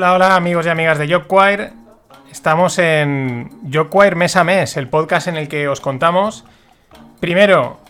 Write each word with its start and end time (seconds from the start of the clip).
Hola, 0.00 0.14
hola 0.14 0.36
amigos 0.36 0.64
y 0.64 0.70
amigas 0.70 0.96
de 0.96 1.12
Jobquire. 1.12 1.72
Estamos 2.32 2.78
en 2.78 3.50
Jobquire 3.70 4.16
mes 4.16 4.34
a 4.34 4.44
mes, 4.44 4.78
el 4.78 4.88
podcast 4.88 5.28
en 5.28 5.36
el 5.36 5.46
que 5.46 5.68
os 5.68 5.82
contamos, 5.82 6.46
primero, 7.20 7.80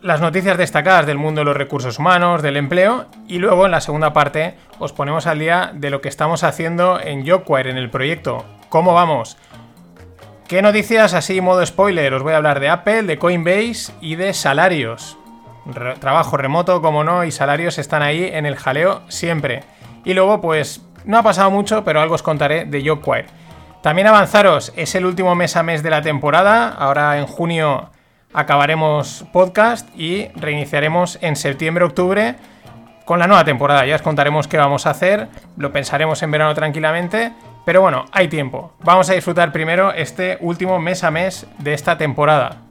las 0.00 0.22
noticias 0.22 0.56
destacadas 0.56 1.04
del 1.04 1.18
mundo 1.18 1.42
de 1.42 1.44
los 1.44 1.56
recursos 1.58 1.98
humanos, 1.98 2.40
del 2.40 2.56
empleo, 2.56 3.04
y 3.28 3.40
luego 3.40 3.66
en 3.66 3.72
la 3.72 3.82
segunda 3.82 4.14
parte 4.14 4.54
os 4.78 4.94
ponemos 4.94 5.26
al 5.26 5.38
día 5.38 5.70
de 5.74 5.90
lo 5.90 6.00
que 6.00 6.08
estamos 6.08 6.44
haciendo 6.44 6.98
en 6.98 7.28
Jobquire, 7.28 7.68
en 7.68 7.76
el 7.76 7.90
proyecto. 7.90 8.46
¿Cómo 8.70 8.94
vamos? 8.94 9.36
¿Qué 10.48 10.62
noticias 10.62 11.12
así 11.12 11.42
modo 11.42 11.66
spoiler? 11.66 12.14
Os 12.14 12.22
voy 12.22 12.32
a 12.32 12.38
hablar 12.38 12.60
de 12.60 12.70
Apple, 12.70 13.02
de 13.02 13.18
Coinbase 13.18 13.92
y 14.00 14.14
de 14.14 14.32
salarios. 14.32 15.18
trabajo 16.00 16.38
remoto, 16.38 16.80
como 16.80 17.04
no, 17.04 17.22
y 17.24 17.30
salarios 17.30 17.76
están 17.76 18.00
ahí 18.02 18.30
en 18.32 18.46
el 18.46 18.56
jaleo 18.56 19.02
siempre. 19.08 19.62
Y 20.06 20.14
luego, 20.14 20.40
pues, 20.40 20.80
no 21.04 21.18
ha 21.18 21.22
pasado 21.22 21.50
mucho, 21.50 21.84
pero 21.84 22.00
algo 22.00 22.14
os 22.14 22.22
contaré 22.22 22.64
de 22.64 22.86
Jobquire. 22.86 23.26
También 23.82 24.06
avanzaros, 24.06 24.72
es 24.76 24.94
el 24.94 25.06
último 25.06 25.34
mes 25.34 25.56
a 25.56 25.62
mes 25.62 25.82
de 25.82 25.90
la 25.90 26.02
temporada. 26.02 26.68
Ahora 26.68 27.18
en 27.18 27.26
junio 27.26 27.90
acabaremos 28.32 29.24
podcast 29.32 29.88
y 29.98 30.28
reiniciaremos 30.36 31.18
en 31.22 31.34
septiembre-octubre 31.34 32.36
con 33.04 33.18
la 33.18 33.26
nueva 33.26 33.44
temporada. 33.44 33.86
Ya 33.86 33.96
os 33.96 34.02
contaremos 34.02 34.48
qué 34.48 34.56
vamos 34.56 34.86
a 34.86 34.90
hacer, 34.90 35.28
lo 35.56 35.72
pensaremos 35.72 36.22
en 36.22 36.30
verano 36.30 36.54
tranquilamente, 36.54 37.32
pero 37.64 37.80
bueno, 37.80 38.04
hay 38.12 38.28
tiempo. 38.28 38.72
Vamos 38.84 39.10
a 39.10 39.14
disfrutar 39.14 39.50
primero 39.50 39.92
este 39.92 40.38
último 40.40 40.78
mes 40.78 41.02
a 41.02 41.10
mes 41.10 41.46
de 41.58 41.72
esta 41.72 41.98
temporada. 41.98 42.69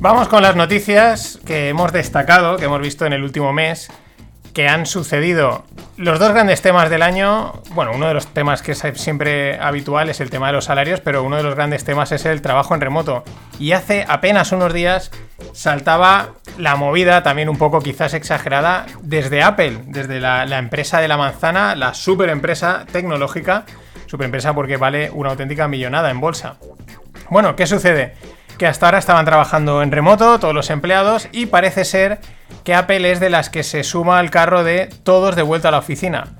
Vamos 0.00 0.28
con 0.28 0.42
las 0.42 0.56
noticias 0.56 1.38
que 1.44 1.68
hemos 1.68 1.92
destacado, 1.92 2.56
que 2.56 2.64
hemos 2.64 2.80
visto 2.80 3.04
en 3.04 3.12
el 3.12 3.22
último 3.22 3.52
mes, 3.52 3.90
que 4.54 4.66
han 4.66 4.86
sucedido. 4.86 5.66
Los 5.98 6.18
dos 6.18 6.32
grandes 6.32 6.62
temas 6.62 6.88
del 6.88 7.02
año, 7.02 7.52
bueno, 7.74 7.92
uno 7.94 8.08
de 8.08 8.14
los 8.14 8.26
temas 8.28 8.62
que 8.62 8.72
es 8.72 8.82
siempre 8.94 9.60
habitual 9.60 10.08
es 10.08 10.20
el 10.20 10.30
tema 10.30 10.46
de 10.46 10.54
los 10.54 10.64
salarios, 10.64 11.00
pero 11.02 11.22
uno 11.22 11.36
de 11.36 11.42
los 11.42 11.54
grandes 11.54 11.84
temas 11.84 12.12
es 12.12 12.24
el 12.24 12.40
trabajo 12.40 12.74
en 12.74 12.80
remoto. 12.80 13.24
Y 13.58 13.72
hace 13.72 14.06
apenas 14.08 14.52
unos 14.52 14.72
días 14.72 15.10
saltaba 15.52 16.30
la 16.56 16.76
movida, 16.76 17.22
también 17.22 17.50
un 17.50 17.58
poco 17.58 17.80
quizás 17.80 18.14
exagerada, 18.14 18.86
desde 19.02 19.42
Apple, 19.42 19.80
desde 19.84 20.18
la, 20.18 20.46
la 20.46 20.56
empresa 20.56 21.02
de 21.02 21.08
la 21.08 21.18
manzana, 21.18 21.76
la 21.76 21.92
super 21.92 22.30
empresa 22.30 22.86
tecnológica, 22.90 23.66
super 24.06 24.24
empresa 24.24 24.54
porque 24.54 24.78
vale 24.78 25.10
una 25.10 25.28
auténtica 25.28 25.68
millonada 25.68 26.10
en 26.10 26.20
bolsa. 26.20 26.56
Bueno, 27.28 27.54
¿qué 27.54 27.66
sucede? 27.66 28.14
Que 28.60 28.66
hasta 28.66 28.84
ahora 28.84 28.98
estaban 28.98 29.24
trabajando 29.24 29.82
en 29.82 29.90
remoto, 29.90 30.38
todos 30.38 30.52
los 30.52 30.68
empleados, 30.68 31.30
y 31.32 31.46
parece 31.46 31.86
ser 31.86 32.18
que 32.62 32.74
Apple 32.74 33.10
es 33.10 33.18
de 33.18 33.30
las 33.30 33.48
que 33.48 33.62
se 33.62 33.82
suma 33.84 34.18
al 34.18 34.30
carro 34.30 34.64
de 34.64 34.90
todos 35.02 35.34
de 35.34 35.40
vuelta 35.40 35.68
a 35.68 35.70
la 35.70 35.78
oficina. 35.78 36.36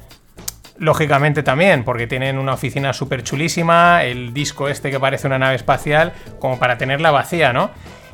Lógicamente 0.77 1.43
también, 1.43 1.83
porque 1.83 2.07
tienen 2.07 2.37
una 2.37 2.53
oficina 2.53 2.93
súper 2.93 3.23
chulísima, 3.23 4.05
el 4.05 4.35
disco 4.35 4.69
este 4.69 4.91
que 4.91 5.01
parece 5.01 5.29
una 5.29 5.39
nave 5.39 5.55
espacial, 5.55 6.13
como 6.41 6.59
para 6.59 6.77
tenerla 6.77 7.11
vacía, 7.11 7.55
¿no? 7.55 7.71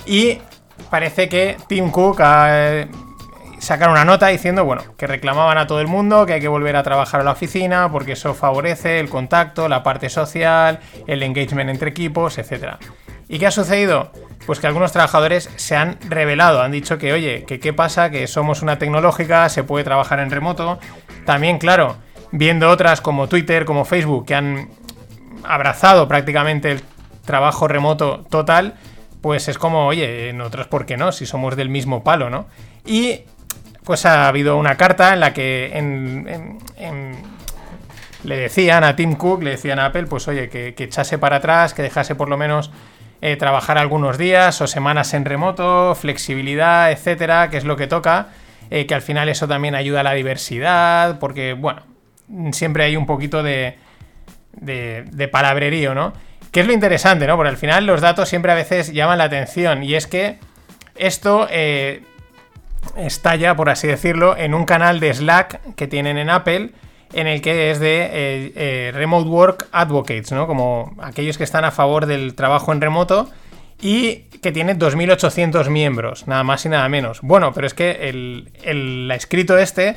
Y 0.06 0.38
parece 0.88 1.28
que 1.28 1.56
Tim 1.66 1.90
Cook 1.90 2.20
eh, 2.22 2.86
sacar 3.58 3.90
una 3.90 4.04
nota 4.04 4.28
diciendo, 4.28 4.64
bueno, 4.64 4.84
que 4.96 5.08
reclamaban 5.08 5.58
a 5.58 5.66
todo 5.66 5.80
el 5.80 5.88
mundo 5.88 6.26
que 6.26 6.34
hay 6.34 6.40
que 6.40 6.46
volver 6.46 6.76
a 6.76 6.84
trabajar 6.84 7.22
a 7.22 7.24
la 7.24 7.32
oficina 7.32 7.90
porque 7.90 8.12
eso 8.12 8.34
favorece 8.34 9.00
el 9.00 9.08
contacto, 9.08 9.68
la 9.68 9.82
parte 9.82 10.10
social, 10.10 10.78
el 11.08 11.24
engagement 11.24 11.70
entre 11.70 11.90
equipos, 11.90 12.38
etcétera. 12.38 12.78
¿Y 13.28 13.38
qué 13.38 13.46
ha 13.46 13.50
sucedido? 13.50 14.12
Pues 14.46 14.60
que 14.60 14.68
algunos 14.68 14.92
trabajadores 14.92 15.50
se 15.56 15.74
han 15.74 15.98
revelado, 16.08 16.62
han 16.62 16.70
dicho 16.70 16.98
que, 16.98 17.12
oye, 17.12 17.44
que 17.44 17.58
qué 17.58 17.72
pasa, 17.72 18.10
que 18.10 18.26
somos 18.28 18.62
una 18.62 18.78
tecnológica, 18.78 19.48
se 19.48 19.64
puede 19.64 19.84
trabajar 19.84 20.20
en 20.20 20.30
remoto. 20.30 20.78
También, 21.24 21.58
claro, 21.58 21.96
viendo 22.30 22.70
otras 22.70 23.00
como 23.00 23.28
Twitter, 23.28 23.64
como 23.64 23.84
Facebook, 23.84 24.26
que 24.26 24.34
han 24.36 24.68
abrazado 25.42 26.06
prácticamente 26.06 26.70
el 26.70 26.82
trabajo 27.24 27.66
remoto 27.66 28.24
total, 28.30 28.74
pues 29.20 29.48
es 29.48 29.58
como, 29.58 29.86
oye, 29.86 30.28
en 30.28 30.40
otros, 30.40 30.68
¿por 30.68 30.86
qué 30.86 30.96
no? 30.96 31.10
Si 31.10 31.26
somos 31.26 31.56
del 31.56 31.68
mismo 31.68 32.04
palo, 32.04 32.30
¿no? 32.30 32.46
Y 32.84 33.22
pues 33.82 34.06
ha 34.06 34.28
habido 34.28 34.56
una 34.56 34.76
carta 34.76 35.12
en 35.12 35.20
la 35.20 35.32
que 35.32 35.72
le 38.22 38.36
decían 38.36 38.84
a 38.84 38.94
Tim 38.94 39.14
Cook, 39.14 39.42
le 39.42 39.50
decían 39.50 39.80
a 39.80 39.86
Apple, 39.86 40.06
pues 40.06 40.28
oye, 40.28 40.48
que, 40.48 40.74
que 40.74 40.84
echase 40.84 41.18
para 41.18 41.36
atrás, 41.36 41.74
que 41.74 41.82
dejase 41.82 42.14
por 42.14 42.28
lo 42.28 42.36
menos 42.36 42.70
eh, 43.20 43.36
trabajar 43.36 43.78
algunos 43.78 44.18
días 44.18 44.60
o 44.60 44.66
semanas 44.66 45.14
en 45.14 45.24
remoto, 45.24 45.94
flexibilidad, 45.94 46.90
etcétera, 46.92 47.50
que 47.50 47.56
es 47.56 47.64
lo 47.64 47.76
que 47.76 47.86
toca. 47.86 48.28
Eh, 48.70 48.86
que 48.86 48.94
al 48.94 49.02
final 49.02 49.28
eso 49.28 49.46
también 49.46 49.74
ayuda 49.74 50.00
a 50.00 50.02
la 50.02 50.12
diversidad, 50.12 51.20
porque, 51.20 51.52
bueno, 51.52 51.82
siempre 52.50 52.84
hay 52.84 52.96
un 52.96 53.06
poquito 53.06 53.42
de, 53.42 53.78
de, 54.52 55.28
palabrerío, 55.28 55.94
¿no? 55.94 56.12
Que 56.50 56.60
es 56.60 56.66
lo 56.66 56.72
interesante, 56.72 57.26
¿no? 57.26 57.36
Porque 57.36 57.50
al 57.50 57.56
final 57.56 57.86
los 57.86 58.00
datos 58.00 58.28
siempre 58.28 58.50
a 58.50 58.54
veces 58.54 58.92
llaman 58.92 59.18
la 59.18 59.24
atención 59.24 59.82
y 59.84 59.94
es 59.94 60.06
que 60.06 60.38
esto 60.96 61.46
eh, 61.50 62.02
estalla, 62.96 63.54
por 63.54 63.68
así 63.68 63.86
decirlo, 63.86 64.36
en 64.36 64.54
un 64.54 64.64
canal 64.64 64.98
de 64.98 65.14
Slack 65.14 65.74
que 65.74 65.86
tienen 65.86 66.18
en 66.18 66.30
Apple 66.30 66.70
en 67.12 67.26
el 67.26 67.40
que 67.40 67.70
es 67.70 67.78
de 67.78 68.02
eh, 68.02 68.52
eh, 68.56 68.92
Remote 68.94 69.28
Work 69.28 69.68
Advocates, 69.72 70.32
¿no? 70.32 70.46
Como 70.46 70.94
aquellos 71.00 71.38
que 71.38 71.44
están 71.44 71.64
a 71.64 71.70
favor 71.70 72.06
del 72.06 72.34
trabajo 72.34 72.72
en 72.72 72.80
remoto 72.80 73.28
y 73.80 74.24
que 74.42 74.52
tiene 74.52 74.76
2.800 74.76 75.68
miembros, 75.68 76.26
nada 76.26 76.44
más 76.44 76.64
y 76.66 76.68
nada 76.68 76.88
menos. 76.88 77.20
Bueno, 77.22 77.52
pero 77.52 77.66
es 77.66 77.74
que 77.74 78.08
el, 78.08 78.50
el 78.62 79.10
escrito 79.10 79.58
este 79.58 79.96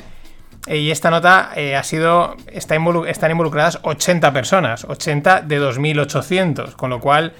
eh, 0.66 0.78
y 0.78 0.90
esta 0.90 1.10
nota 1.10 1.52
ha 1.52 1.82
sido, 1.82 2.36
está 2.52 2.76
están 3.06 3.30
involucradas 3.30 3.80
80 3.82 4.32
personas, 4.32 4.84
80 4.84 5.42
de 5.42 5.60
2.800, 5.60 6.72
con 6.72 6.90
lo 6.90 7.00
cual 7.00 7.32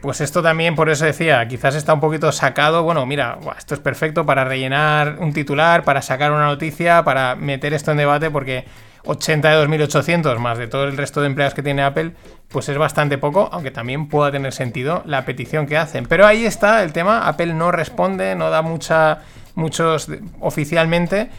pues 0.00 0.20
esto 0.20 0.42
también, 0.42 0.74
por 0.76 0.88
eso 0.88 1.04
decía, 1.04 1.46
quizás 1.48 1.74
está 1.74 1.92
un 1.92 2.00
poquito 2.00 2.30
sacado. 2.30 2.82
Bueno, 2.82 3.04
mira, 3.06 3.38
esto 3.58 3.74
es 3.74 3.80
perfecto 3.80 4.24
para 4.24 4.44
rellenar 4.44 5.16
un 5.18 5.32
titular, 5.32 5.82
para 5.84 6.00
sacar 6.02 6.30
una 6.32 6.46
noticia, 6.46 7.02
para 7.02 7.34
meter 7.34 7.72
esto 7.74 7.90
en 7.90 7.96
debate, 7.96 8.30
porque 8.30 8.64
80 9.06 9.48
de 9.48 9.56
2800 9.56 10.38
más 10.38 10.58
de 10.58 10.66
todo 10.66 10.84
el 10.84 10.96
resto 10.96 11.20
de 11.20 11.28
empleados 11.28 11.54
que 11.54 11.62
tiene 11.62 11.82
Apple, 11.82 12.12
pues 12.48 12.68
es 12.68 12.78
bastante 12.78 13.18
poco, 13.18 13.48
aunque 13.52 13.70
también 13.70 14.08
pueda 14.08 14.30
tener 14.30 14.52
sentido 14.52 15.02
la 15.06 15.24
petición 15.24 15.66
que 15.66 15.76
hacen. 15.76 16.06
Pero 16.06 16.26
ahí 16.26 16.44
está 16.44 16.82
el 16.82 16.92
tema, 16.92 17.26
Apple 17.26 17.54
no 17.54 17.72
responde, 17.72 18.34
no 18.34 18.50
da 18.50 18.62
mucha, 18.62 19.22
muchos 19.54 20.08
oficialmente, 20.40 21.30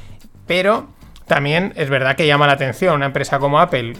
pero 0.45 0.87
también 1.27 1.73
es 1.75 1.89
verdad 1.89 2.15
que 2.15 2.25
llama 2.25 2.47
la 2.47 2.53
atención 2.53 2.95
una 2.95 3.07
empresa 3.07 3.39
como 3.39 3.59
Apple, 3.59 3.93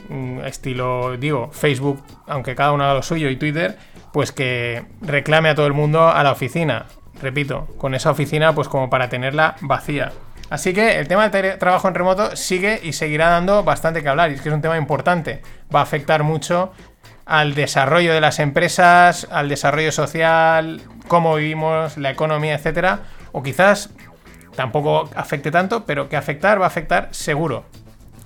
estilo, 0.46 1.18
digo, 1.18 1.50
Facebook, 1.52 2.02
aunque 2.26 2.56
cada 2.56 2.72
uno 2.72 2.86
haga 2.86 2.94
lo 2.94 3.04
suyo, 3.04 3.30
y 3.30 3.36
Twitter, 3.36 3.78
pues 4.14 4.32
que 4.32 4.86
reclame 5.02 5.50
a 5.50 5.56
todo 5.56 5.68
el 5.68 5.74
mundo 5.74 6.08
a 6.08 6.24
la 6.24 6.32
oficina. 6.32 6.86
Repito, 7.22 7.68
con 7.78 7.96
esa 7.96 8.12
oficina, 8.12 8.54
pues 8.54 8.68
como 8.68 8.90
para 8.90 9.10
tenerla 9.10 9.56
vacía. 9.62 10.12
Así 10.50 10.74
que 10.74 11.00
el 11.00 11.08
tema 11.08 11.30
del 11.30 11.58
trabajo 11.58 11.88
en 11.88 11.96
remoto 11.96 12.36
sigue 12.36 12.80
y 12.82 12.94
seguirá 12.94 13.30
dando 13.30 13.64
bastante 13.64 14.02
que 14.02 14.10
hablar. 14.10 14.32
Y 14.32 14.36
es 14.36 14.42
que 14.42 14.50
es 14.50 14.56
un 14.56 14.62
tema 14.62 14.78
importante. 14.78 15.42
Va 15.74 15.80
a 15.80 15.84
afectar 15.84 16.24
mucho 16.24 16.72
al 17.26 17.56
desarrollo 17.56 18.14
de 18.14 18.22
las 18.22 18.40
empresas, 18.40 19.28
al 19.30 19.50
desarrollo 19.50 19.92
social, 19.92 20.82
cómo 21.08 21.36
vivimos, 21.36 21.98
la 21.98 22.10
economía, 22.10 22.56
etcétera. 22.56 23.02
O 23.34 23.44
quizás 23.44 23.90
tampoco 24.56 25.10
afecte 25.16 25.52
tanto, 25.52 25.86
pero 25.86 26.08
que 26.08 26.16
afectar 26.16 26.60
va 26.60 26.66
a 26.66 26.68
afectar 26.68 27.10
seguro. 27.12 27.66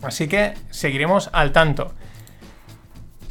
Así 0.04 0.28
que 0.28 0.54
seguiremos 0.70 1.30
al 1.34 1.52
tanto. 1.52 1.94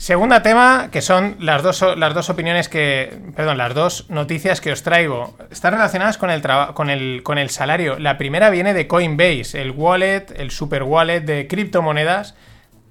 Segunda 0.01 0.41
tema, 0.41 0.89
que 0.91 1.03
son 1.03 1.37
las 1.41 1.63
dos, 1.63 1.85
las 1.99 2.15
dos 2.15 2.31
opiniones 2.31 2.71
que. 2.71 3.19
Perdón, 3.37 3.59
las 3.59 3.75
dos 3.75 4.09
noticias 4.09 4.63
que 4.63 4.73
os 4.73 4.83
traigo. 4.83 5.37
Están 5.51 5.75
relacionadas 5.75 6.17
con 6.17 6.31
el, 6.31 6.41
con, 6.73 6.89
el, 6.89 7.23
con 7.23 7.37
el 7.37 7.51
salario. 7.51 7.99
La 7.99 8.17
primera 8.17 8.49
viene 8.49 8.73
de 8.73 8.87
Coinbase, 8.87 9.61
el 9.61 9.73
wallet, 9.73 10.25
el 10.39 10.53
super 10.53 10.85
wallet 10.85 11.21
de 11.21 11.47
criptomonedas. 11.47 12.35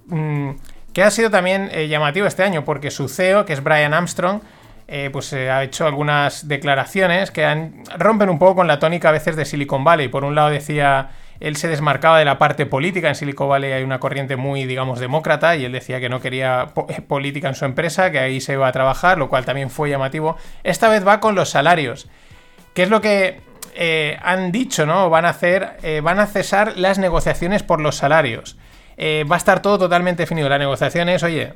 Mm, 0.05 0.51
que 0.93 1.01
ha 1.01 1.09
sido 1.09 1.31
también 1.31 1.71
eh, 1.73 1.87
llamativo 1.87 2.27
este 2.27 2.43
año, 2.43 2.63
porque 2.63 2.91
su 2.91 3.09
CEO, 3.09 3.43
que 3.43 3.53
es 3.53 3.63
Brian 3.63 3.95
Armstrong, 3.95 4.41
eh, 4.87 5.09
pues 5.11 5.33
eh, 5.33 5.49
ha 5.49 5.63
hecho 5.63 5.87
algunas 5.87 6.47
declaraciones 6.47 7.31
que 7.31 7.71
rompen 7.97 8.29
un 8.29 8.37
poco 8.37 8.57
con 8.57 8.67
la 8.67 8.77
tónica 8.77 9.09
a 9.09 9.13
veces 9.13 9.35
de 9.35 9.45
Silicon 9.45 9.83
Valley. 9.83 10.09
Por 10.09 10.23
un 10.23 10.35
lado 10.35 10.51
decía 10.51 11.09
él 11.39 11.55
se 11.55 11.67
desmarcaba 11.67 12.19
de 12.19 12.25
la 12.25 12.37
parte 12.37 12.65
política. 12.65 13.07
En 13.07 13.15
Silicon 13.15 13.49
Valley 13.49 13.71
hay 13.71 13.83
una 13.83 13.99
corriente 13.99 14.35
muy, 14.35 14.65
digamos, 14.65 14.99
demócrata 14.99 15.55
y 15.55 15.65
él 15.65 15.71
decía 15.71 15.99
que 15.99 16.09
no 16.09 16.19
quería 16.19 16.73
eh, 16.89 17.01
política 17.01 17.47
en 17.47 17.55
su 17.55 17.65
empresa, 17.65 18.11
que 18.11 18.19
ahí 18.19 18.41
se 18.41 18.53
iba 18.53 18.67
a 18.67 18.71
trabajar, 18.71 19.17
lo 19.17 19.29
cual 19.29 19.45
también 19.45 19.69
fue 19.69 19.89
llamativo. 19.89 20.37
Esta 20.63 20.89
vez 20.89 21.07
va 21.07 21.19
con 21.19 21.35
los 21.35 21.49
salarios. 21.49 22.07
¿Qué 22.73 22.83
es 22.83 22.89
lo 22.89 23.01
que 23.01 23.41
eh, 23.75 24.17
han 24.21 24.51
dicho, 24.51 24.85
¿no? 24.85 25.09
Van 25.09 25.25
a 25.25 25.29
hacer, 25.29 25.77
eh, 25.83 26.01
van 26.03 26.19
a 26.19 26.27
cesar 26.27 26.77
las 26.77 26.99
negociaciones 26.99 27.63
por 27.63 27.79
los 27.81 27.95
salarios. 27.95 28.57
va 28.99 29.35
a 29.35 29.37
estar 29.37 29.61
todo 29.61 29.79
totalmente 29.79 30.23
definido. 30.23 30.49
Las 30.49 30.59
negociaciones, 30.59 31.23
oye, 31.23 31.53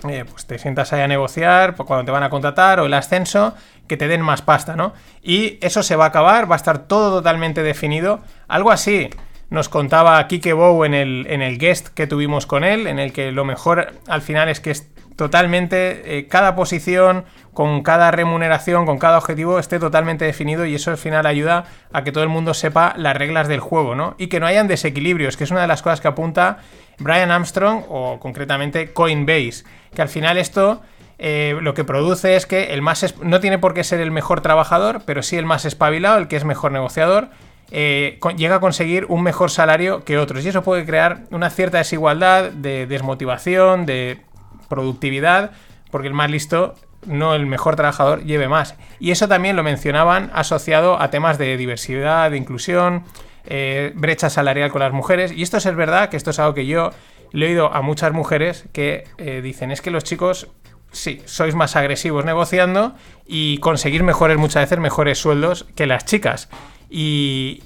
pues 0.00 0.46
te 0.46 0.58
sientas 0.58 0.92
ahí 0.92 1.00
a 1.00 1.08
negociar 1.08 1.74
cuando 1.74 2.04
te 2.04 2.12
van 2.12 2.22
a 2.22 2.30
contratar 2.30 2.80
o 2.80 2.86
el 2.86 2.94
ascenso, 2.94 3.54
que 3.86 3.96
te 3.96 4.08
den 4.08 4.20
más 4.20 4.42
pasta, 4.42 4.76
¿no? 4.76 4.94
Y 5.22 5.58
eso 5.60 5.82
se 5.82 5.96
va 5.96 6.04
a 6.04 6.08
acabar, 6.08 6.50
va 6.50 6.54
a 6.54 6.56
estar 6.56 6.86
todo 6.86 7.18
totalmente 7.18 7.62
definido. 7.62 8.20
Algo 8.46 8.70
así 8.70 9.10
nos 9.50 9.68
contaba 9.68 10.26
Kike 10.28 10.52
Bow 10.52 10.84
en 10.84 10.94
el, 10.94 11.26
en 11.28 11.42
el 11.42 11.58
guest 11.58 11.88
que 11.88 12.06
tuvimos 12.06 12.46
con 12.46 12.64
él, 12.64 12.86
en 12.86 12.98
el 12.98 13.12
que 13.12 13.32
lo 13.32 13.44
mejor 13.44 13.94
al 14.06 14.22
final 14.22 14.48
es 14.48 14.60
que 14.60 14.74
totalmente 15.18 16.16
eh, 16.16 16.28
cada 16.28 16.54
posición, 16.54 17.24
con 17.52 17.82
cada 17.82 18.12
remuneración, 18.12 18.86
con 18.86 18.98
cada 18.98 19.18
objetivo 19.18 19.58
esté 19.58 19.80
totalmente 19.80 20.24
definido 20.24 20.64
y 20.64 20.76
eso 20.76 20.92
al 20.92 20.96
final 20.96 21.26
ayuda 21.26 21.64
a 21.92 22.04
que 22.04 22.12
todo 22.12 22.22
el 22.22 22.30
mundo 22.30 22.54
sepa 22.54 22.94
las 22.96 23.16
reglas 23.16 23.48
del 23.48 23.58
juego, 23.58 23.96
¿no? 23.96 24.14
Y 24.16 24.28
que 24.28 24.38
no 24.38 24.46
hayan 24.46 24.68
desequilibrios, 24.68 25.36
que 25.36 25.42
es 25.42 25.50
una 25.50 25.62
de 25.62 25.66
las 25.66 25.82
cosas 25.82 26.00
que 26.00 26.06
apunta 26.06 26.58
Brian 26.98 27.32
Armstrong 27.32 27.82
o 27.88 28.20
concretamente 28.20 28.92
Coinbase, 28.92 29.64
que 29.92 30.02
al 30.02 30.08
final 30.08 30.38
esto 30.38 30.82
eh, 31.18 31.58
lo 31.60 31.74
que 31.74 31.82
produce 31.82 32.36
es 32.36 32.46
que 32.46 32.72
el 32.72 32.80
más 32.80 33.16
no 33.20 33.40
tiene 33.40 33.58
por 33.58 33.74
qué 33.74 33.82
ser 33.82 33.98
el 33.98 34.12
mejor 34.12 34.40
trabajador, 34.40 35.02
pero 35.04 35.24
sí 35.24 35.36
el 35.36 35.46
más 35.46 35.64
espabilado, 35.64 36.18
el 36.18 36.28
que 36.28 36.36
es 36.36 36.44
mejor 36.44 36.70
negociador, 36.70 37.30
eh, 37.72 38.20
llega 38.36 38.56
a 38.56 38.60
conseguir 38.60 39.04
un 39.08 39.24
mejor 39.24 39.50
salario 39.50 40.04
que 40.04 40.16
otros. 40.16 40.44
Y 40.44 40.48
eso 40.48 40.62
puede 40.62 40.86
crear 40.86 41.24
una 41.32 41.50
cierta 41.50 41.78
desigualdad, 41.78 42.52
de 42.52 42.86
desmotivación, 42.86 43.84
de 43.84 44.20
productividad, 44.68 45.52
porque 45.90 46.08
el 46.08 46.14
más 46.14 46.30
listo, 46.30 46.74
no 47.06 47.34
el 47.34 47.46
mejor 47.46 47.76
trabajador, 47.76 48.24
lleve 48.24 48.48
más. 48.48 48.76
Y 48.98 49.10
eso 49.10 49.28
también 49.28 49.56
lo 49.56 49.62
mencionaban 49.62 50.30
asociado 50.34 51.00
a 51.00 51.10
temas 51.10 51.38
de 51.38 51.56
diversidad, 51.56 52.30
de 52.30 52.36
inclusión, 52.36 53.04
eh, 53.46 53.92
brecha 53.94 54.30
salarial 54.30 54.70
con 54.70 54.80
las 54.80 54.92
mujeres. 54.92 55.32
Y 55.32 55.42
esto 55.42 55.56
es 55.56 55.74
verdad, 55.74 56.10
que 56.10 56.16
esto 56.16 56.30
es 56.30 56.38
algo 56.38 56.54
que 56.54 56.66
yo 56.66 56.90
le 57.32 57.46
he 57.46 57.48
oído 57.50 57.72
a 57.72 57.82
muchas 57.82 58.12
mujeres 58.12 58.66
que 58.72 59.04
eh, 59.18 59.40
dicen, 59.42 59.70
es 59.70 59.80
que 59.80 59.90
los 59.90 60.04
chicos 60.04 60.48
sí, 60.92 61.22
sois 61.24 61.54
más 61.54 61.76
agresivos 61.76 62.24
negociando 62.24 62.94
y 63.26 63.58
conseguir 63.58 64.02
mejores, 64.02 64.38
muchas 64.38 64.64
veces 64.64 64.78
mejores 64.78 65.18
sueldos 65.18 65.66
que 65.74 65.86
las 65.86 66.04
chicas. 66.04 66.48
Y 66.90 67.62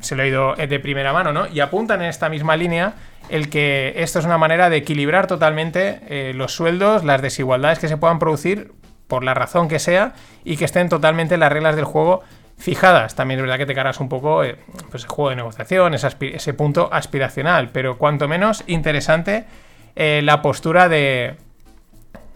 se 0.00 0.14
lo 0.14 0.22
he 0.22 0.26
oído 0.26 0.54
de 0.54 0.80
primera 0.80 1.12
mano, 1.12 1.32
¿no? 1.32 1.46
Y 1.46 1.60
apuntan 1.60 2.02
en 2.02 2.08
esta 2.08 2.28
misma 2.28 2.56
línea 2.56 2.94
el 3.28 3.48
que 3.48 3.94
esto 3.96 4.18
es 4.18 4.24
una 4.24 4.38
manera 4.38 4.70
de 4.70 4.76
equilibrar 4.76 5.26
totalmente 5.26 6.00
eh, 6.08 6.32
los 6.34 6.52
sueldos, 6.52 7.04
las 7.04 7.22
desigualdades 7.22 7.78
que 7.78 7.88
se 7.88 7.96
puedan 7.96 8.18
producir 8.18 8.72
por 9.08 9.24
la 9.24 9.34
razón 9.34 9.68
que 9.68 9.78
sea 9.78 10.14
y 10.44 10.56
que 10.56 10.64
estén 10.64 10.88
totalmente 10.88 11.36
las 11.36 11.52
reglas 11.52 11.76
del 11.76 11.84
juego 11.84 12.22
fijadas. 12.56 13.14
También 13.14 13.40
es 13.40 13.42
verdad 13.42 13.58
que 13.58 13.66
te 13.66 13.74
cargas 13.74 14.00
un 14.00 14.08
poco 14.08 14.44
eh, 14.44 14.56
pues 14.90 15.04
el 15.04 15.08
juego 15.08 15.30
de 15.30 15.36
negociación, 15.36 15.94
ese, 15.94 16.54
punto 16.54 16.88
aspiracional, 16.92 17.70
pero 17.72 17.98
cuanto 17.98 18.28
menos 18.28 18.64
interesante 18.66 19.44
eh, 19.94 20.20
la 20.22 20.42
postura 20.42 20.88
de, 20.88 21.36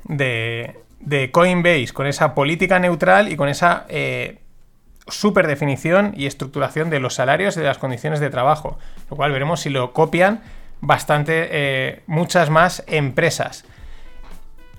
de, 0.04 0.76
de, 1.00 1.30
Coinbase 1.30 1.92
con 1.92 2.06
esa 2.06 2.34
política 2.34 2.78
neutral 2.78 3.30
y 3.30 3.36
con 3.36 3.48
esa 3.48 3.86
super 5.10 5.46
definición 5.46 6.12
y 6.16 6.26
estructuración 6.26 6.90
de 6.90 7.00
los 7.00 7.14
salarios 7.14 7.56
y 7.56 7.60
de 7.60 7.66
las 7.66 7.78
condiciones 7.78 8.20
de 8.20 8.30
trabajo, 8.30 8.78
lo 9.10 9.16
cual 9.16 9.32
veremos 9.32 9.60
si 9.60 9.70
lo 9.70 9.92
copian 9.92 10.42
bastante, 10.80 11.48
eh, 11.50 12.02
muchas 12.06 12.50
más 12.50 12.82
empresas. 12.86 13.64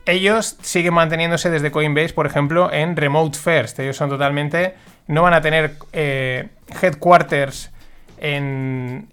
Ellos 0.05 0.57
siguen 0.61 0.95
manteniéndose 0.95 1.49
desde 1.49 1.71
Coinbase, 1.71 2.13
por 2.13 2.25
ejemplo, 2.25 2.71
en 2.71 2.95
Remote 2.95 3.37
First. 3.37 3.79
Ellos 3.79 3.97
son 3.97 4.09
totalmente. 4.09 4.75
No 5.07 5.21
van 5.21 5.33
a 5.33 5.41
tener 5.41 5.75
eh, 5.93 6.49
headquarters 6.81 7.71
en. 8.17 9.09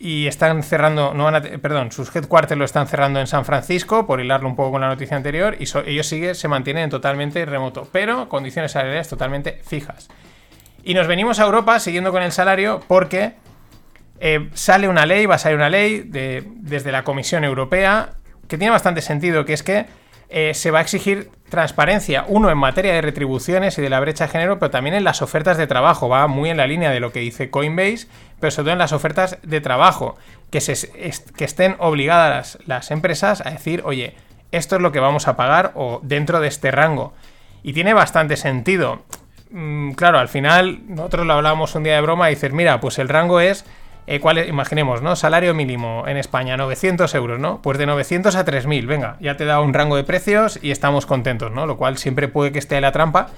Y 0.00 0.26
están 0.26 0.64
cerrando. 0.64 1.14
No 1.14 1.24
van 1.24 1.36
a, 1.36 1.40
perdón, 1.40 1.92
sus 1.92 2.14
headquarters 2.14 2.58
lo 2.58 2.64
están 2.64 2.88
cerrando 2.88 3.20
en 3.20 3.28
San 3.28 3.44
Francisco, 3.44 4.04
por 4.04 4.20
hilarlo 4.20 4.48
un 4.48 4.56
poco 4.56 4.72
con 4.72 4.80
la 4.80 4.88
noticia 4.88 5.16
anterior. 5.16 5.56
Y 5.60 5.66
ellos 5.86 6.08
sigue, 6.08 6.34
se 6.34 6.48
mantienen 6.48 6.90
totalmente 6.90 7.44
remoto. 7.46 7.88
Pero 7.92 8.28
condiciones 8.28 8.72
salariales 8.72 9.08
totalmente 9.08 9.60
fijas. 9.64 10.08
Y 10.82 10.94
nos 10.94 11.06
venimos 11.06 11.38
a 11.38 11.44
Europa 11.44 11.78
siguiendo 11.80 12.12
con 12.12 12.22
el 12.22 12.32
salario 12.32 12.80
porque 12.88 13.34
eh, 14.20 14.50
sale 14.54 14.88
una 14.88 15.06
ley, 15.06 15.26
va 15.26 15.36
a 15.36 15.38
salir 15.38 15.56
una 15.56 15.70
ley 15.70 16.04
desde 16.06 16.92
la 16.92 17.04
Comisión 17.04 17.44
Europea 17.44 18.10
que 18.48 18.58
tiene 18.58 18.70
bastante 18.70 19.00
sentido, 19.00 19.44
que 19.44 19.52
es 19.52 19.62
que 19.62 19.86
eh, 20.28 20.54
se 20.54 20.70
va 20.70 20.78
a 20.78 20.82
exigir 20.82 21.30
transparencia, 21.50 22.24
uno 22.26 22.50
en 22.50 22.56
materia 22.56 22.94
de 22.94 23.02
retribuciones 23.02 23.76
y 23.76 23.82
de 23.82 23.90
la 23.90 24.00
brecha 24.00 24.26
de 24.26 24.32
género, 24.32 24.58
pero 24.58 24.70
también 24.70 24.94
en 24.94 25.04
las 25.04 25.22
ofertas 25.22 25.58
de 25.58 25.66
trabajo. 25.66 26.08
Va 26.08 26.26
muy 26.26 26.50
en 26.50 26.56
la 26.56 26.66
línea 26.66 26.90
de 26.90 27.00
lo 27.00 27.12
que 27.12 27.20
dice 27.20 27.50
Coinbase, 27.50 28.06
pero 28.40 28.50
sobre 28.50 28.64
todo 28.64 28.72
en 28.72 28.78
las 28.78 28.92
ofertas 28.92 29.38
de 29.42 29.60
trabajo, 29.60 30.16
que, 30.50 30.60
se, 30.60 30.90
que 31.36 31.44
estén 31.44 31.76
obligadas 31.78 32.58
las 32.66 32.90
empresas 32.90 33.42
a 33.42 33.50
decir, 33.50 33.82
oye, 33.84 34.14
esto 34.52 34.76
es 34.76 34.82
lo 34.82 34.90
que 34.92 35.00
vamos 35.00 35.28
a 35.28 35.36
pagar 35.36 35.72
o 35.74 36.00
dentro 36.02 36.40
de 36.40 36.48
este 36.48 36.70
rango. 36.70 37.12
Y 37.62 37.74
tiene 37.74 37.92
bastante 37.92 38.36
sentido. 38.36 39.02
Mm, 39.52 39.92
claro, 39.92 40.18
al 40.18 40.28
final 40.28 40.80
nosotros 40.88 41.26
lo 41.26 41.34
hablábamos 41.34 41.74
un 41.74 41.84
día 41.84 41.94
de 41.94 42.00
broma 42.00 42.30
y 42.30 42.34
dices, 42.34 42.52
mira, 42.52 42.80
pues 42.80 42.98
el 42.98 43.08
rango 43.08 43.40
es 43.40 43.64
eh, 44.06 44.20
imaginemos, 44.48 45.00
¿no? 45.00 45.14
Salario 45.14 45.54
mínimo 45.54 46.04
en 46.08 46.16
España, 46.16 46.56
900 46.56 47.14
euros, 47.14 47.38
¿no? 47.38 47.62
Pues 47.62 47.78
de 47.78 47.86
900 47.86 48.34
a 48.34 48.44
3000, 48.44 48.86
venga, 48.86 49.16
ya 49.20 49.36
te 49.36 49.44
da 49.44 49.60
un 49.60 49.74
rango 49.74 49.96
de 49.96 50.04
precios 50.04 50.58
y 50.60 50.70
estamos 50.70 51.06
contentos, 51.06 51.52
¿no? 51.52 51.66
Lo 51.66 51.76
cual 51.76 51.98
siempre 51.98 52.28
puede 52.28 52.50
que 52.50 52.58
esté 52.58 52.76
en 52.76 52.82
la 52.82 52.92
trampa, 52.92 53.28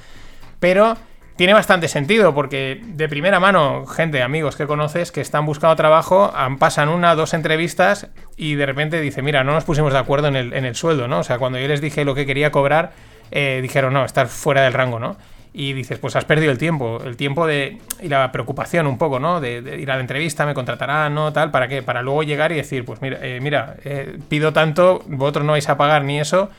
pero 0.60 0.96
tiene 1.36 1.52
bastante 1.52 1.88
sentido 1.88 2.32
porque 2.32 2.80
de 2.82 3.08
primera 3.08 3.40
mano, 3.40 3.86
gente, 3.86 4.22
amigos 4.22 4.56
que 4.56 4.66
conoces 4.66 5.12
que 5.12 5.20
están 5.20 5.44
buscando 5.44 5.76
trabajo, 5.76 6.32
pasan 6.58 6.88
una, 6.88 7.14
dos 7.14 7.34
entrevistas 7.34 8.08
y 8.36 8.54
de 8.54 8.64
repente 8.64 9.00
dice, 9.00 9.20
mira, 9.20 9.44
no 9.44 9.52
nos 9.52 9.64
pusimos 9.64 9.92
de 9.92 9.98
acuerdo 9.98 10.28
en 10.28 10.36
el, 10.36 10.74
sueldo, 10.76 11.08
¿no? 11.08 11.18
O 11.18 11.24
sea, 11.24 11.38
cuando 11.38 11.58
yo 11.58 11.68
les 11.68 11.80
dije 11.80 12.04
lo 12.04 12.14
que 12.14 12.24
quería 12.24 12.50
cobrar, 12.50 12.92
eh, 13.32 13.58
dijeron, 13.60 13.92
no, 13.92 14.04
estás 14.04 14.30
fuera 14.30 14.62
del 14.62 14.72
rango, 14.72 14.98
¿no? 14.98 15.16
Y 15.56 15.72
dices, 15.72 16.00
pues 16.00 16.16
has 16.16 16.24
perdido 16.24 16.50
el 16.50 16.58
tiempo, 16.58 17.00
el 17.04 17.16
tiempo 17.16 17.46
de 17.46 17.78
y 18.02 18.08
la 18.08 18.32
preocupación 18.32 18.88
un 18.88 18.98
poco, 18.98 19.20
¿no? 19.20 19.40
De, 19.40 19.78
ir 19.80 19.88
a 19.88 19.94
la 19.94 20.00
entrevista, 20.00 20.44
me 20.44 20.52
contratarán, 20.52 21.14
¿no? 21.14 21.32
Tal, 21.32 21.52
¿para 21.52 21.68
qué? 21.68 21.80
Para 21.80 22.02
luego 22.02 22.24
llegar 22.24 22.50
y 22.50 22.56
decir, 22.56 22.84
pues 22.84 23.00
mira, 23.00 23.18
eh, 23.22 23.38
mira 23.40 23.76
eh, 23.84 24.18
pido 24.28 24.52
tanto, 24.52 25.04
vosotros 25.06 25.46
no 25.46 25.52
vais 25.52 25.68
a 25.68 25.76
pagar 25.76 26.02
ni 26.02 26.18
eso, 26.18 26.50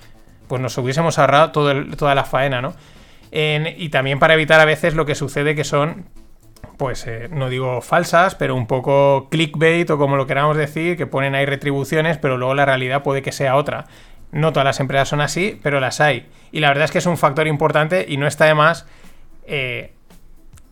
pues 0.47 0.61
nos 0.61 0.77
hubiésemos 0.77 1.19
ahorrado 1.19 1.51
todo 1.51 1.73
toda 1.97 2.15
la 2.15 2.23
faena, 2.23 2.61
¿no? 2.61 2.73
y 3.37 3.89
también 3.89 4.17
para 4.17 4.35
evitar 4.35 4.61
a 4.61 4.65
veces 4.65 4.95
lo 4.95 5.05
que 5.05 5.13
sucede 5.13 5.55
que 5.55 5.65
son, 5.65 6.05
pues 6.77 7.05
eh, 7.05 7.27
no 7.29 7.49
digo 7.49 7.81
falsas, 7.81 8.33
pero 8.33 8.55
un 8.55 8.65
poco 8.65 9.27
clickbait 9.29 9.89
o 9.89 9.97
como 9.97 10.15
lo 10.15 10.25
queramos 10.25 10.55
decir, 10.55 10.95
que 10.95 11.05
ponen 11.05 11.35
ahí 11.35 11.45
retribuciones, 11.45 12.17
pero 12.17 12.37
luego 12.37 12.53
la 12.53 12.63
realidad 12.63 13.03
puede 13.03 13.21
que 13.21 13.33
sea 13.33 13.57
otra. 13.57 13.87
No 14.35 14.51
todas 14.51 14.65
las 14.65 14.81
empresas 14.81 15.07
son 15.07 15.21
así, 15.21 15.57
pero 15.63 15.79
las 15.79 16.01
hay. 16.01 16.27
Y 16.51 16.59
la 16.59 16.67
verdad 16.67 16.83
es 16.83 16.91
que 16.91 16.97
es 16.97 17.05
un 17.05 17.17
factor 17.17 17.47
importante 17.47 18.05
y 18.05 18.17
no 18.17 18.27
está 18.27 18.43
de 18.43 18.53
más 18.53 18.85
eh, 19.47 19.93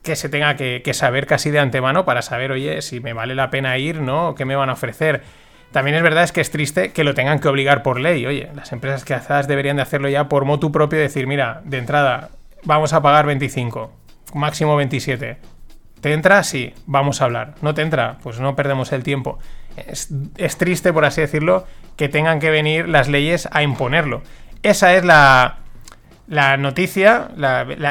que 0.03 0.17
se 0.17 0.27
tenga 0.27 0.57
que, 0.57 0.93
saber 0.93 1.27
casi 1.27 1.49
de 1.49 1.59
antemano 1.59 2.03
para 2.03 2.21
saber, 2.21 2.51
oye, 2.51 2.81
si 2.81 2.99
me 2.99 3.13
vale 3.13 3.35
la 3.35 3.49
pena 3.49 3.77
ir, 3.77 4.01
¿no? 4.01 4.35
¿Qué 4.35 4.43
me 4.43 4.57
van 4.57 4.69
a 4.69 4.73
ofrecer? 4.73 5.23
También 5.71 5.95
es 5.95 6.03
verdad 6.03 6.25
es 6.25 6.33
que 6.33 6.41
es 6.41 6.51
triste 6.51 6.91
que 6.91 7.05
lo 7.05 7.13
tengan 7.13 7.39
que 7.39 7.47
obligar 7.47 7.83
por 7.83 8.01
ley. 8.01 8.25
Oye, 8.25 8.49
las 8.53 8.73
empresas 8.73 9.05
quizás 9.05 9.47
deberían 9.47 9.77
de 9.77 9.83
hacerlo 9.83 10.09
ya 10.09 10.27
por 10.27 10.43
motu 10.43 10.69
propio, 10.73 10.99
decir, 10.99 11.25
mira, 11.25 11.61
de 11.63 11.77
entrada, 11.77 12.31
vamos 12.65 12.91
a 12.91 13.01
pagar 13.01 13.25
25, 13.25 13.93
máximo 14.33 14.75
27. 14.75 15.37
¿Te 16.01 16.11
entra? 16.11 16.43
Sí, 16.43 16.73
vamos 16.85 17.21
a 17.21 17.23
hablar. 17.23 17.53
¿No 17.61 17.73
te 17.73 17.81
entra? 17.81 18.17
Pues 18.23 18.41
no 18.41 18.57
perdemos 18.57 18.91
el 18.91 19.03
tiempo. 19.03 19.39
Es, 19.75 20.57
triste, 20.57 20.93
por 20.93 21.05
así 21.05 21.21
decirlo, 21.21 21.65
que 21.95 22.09
tengan 22.09 22.39
que 22.39 22.49
venir 22.49 22.87
las 22.87 23.07
leyes 23.07 23.47
a 23.51 23.63
imponerlo. 23.63 24.21
Esa 24.61 24.95
es 24.95 25.03
la, 25.03 25.57
la 26.27 26.57
noticia, 26.57 27.29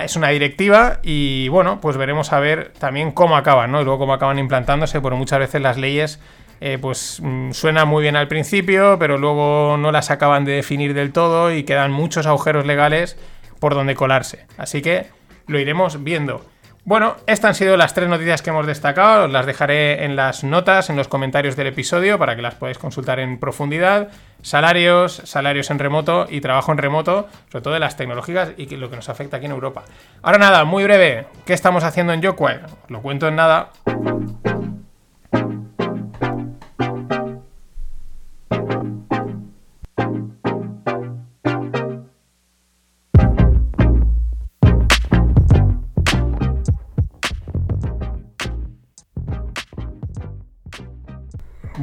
es 0.04 0.16
una 0.16 0.28
directiva 0.28 0.98
y 1.02 1.48
bueno, 1.48 1.80
pues 1.80 1.96
veremos 1.96 2.32
a 2.32 2.40
ver 2.40 2.72
también 2.78 3.12
cómo 3.12 3.36
acaban, 3.36 3.72
¿no? 3.72 3.82
Luego 3.82 4.00
cómo 4.00 4.14
acaban 4.14 4.38
implantándose, 4.38 5.00
porque 5.00 5.18
muchas 5.18 5.38
veces 5.38 5.60
las 5.60 5.76
leyes 5.76 6.20
eh, 6.60 6.78
pues 6.80 7.18
mm, 7.20 7.50
suenan 7.50 7.88
muy 7.88 8.02
bien 8.02 8.14
al 8.14 8.28
principio, 8.28 8.96
pero 8.96 9.18
luego 9.18 9.76
no 9.76 9.90
las 9.90 10.12
acaban 10.12 10.44
de 10.44 10.52
definir 10.52 10.94
del 10.94 11.12
todo 11.12 11.52
y 11.52 11.64
quedan 11.64 11.90
muchos 11.90 12.26
agujeros 12.26 12.66
legales 12.66 13.16
por 13.58 13.74
donde 13.74 13.96
colarse. 13.96 14.46
Así 14.58 14.80
que 14.80 15.06
lo 15.48 15.58
iremos 15.58 16.04
viendo. 16.04 16.44
Bueno, 16.84 17.14
estas 17.28 17.50
han 17.50 17.54
sido 17.54 17.76
las 17.76 17.94
tres 17.94 18.08
noticias 18.08 18.42
que 18.42 18.50
hemos 18.50 18.66
destacado. 18.66 19.28
las 19.28 19.46
dejaré 19.46 20.04
en 20.04 20.16
las 20.16 20.42
notas, 20.42 20.90
en 20.90 20.96
los 20.96 21.06
comentarios 21.06 21.54
del 21.54 21.68
episodio, 21.68 22.18
para 22.18 22.34
que 22.34 22.42
las 22.42 22.56
podáis 22.56 22.78
consultar 22.78 23.20
en 23.20 23.38
profundidad. 23.38 24.08
Salarios, 24.42 25.22
salarios 25.24 25.70
en 25.70 25.78
remoto 25.78 26.26
y 26.28 26.40
trabajo 26.40 26.72
en 26.72 26.78
remoto, 26.78 27.28
sobre 27.52 27.62
todo 27.62 27.74
de 27.74 27.80
las 27.80 27.96
tecnológicas 27.96 28.52
y 28.56 28.66
lo 28.74 28.90
que 28.90 28.96
nos 28.96 29.08
afecta 29.08 29.36
aquí 29.36 29.46
en 29.46 29.52
Europa. 29.52 29.84
Ahora 30.22 30.38
nada, 30.38 30.64
muy 30.64 30.82
breve, 30.82 31.26
¿qué 31.46 31.52
estamos 31.52 31.84
haciendo 31.84 32.12
en 32.12 32.20
Yokware? 32.20 32.66
Lo 32.88 33.00
cuento 33.00 33.28
en 33.28 33.36
nada. 33.36 33.70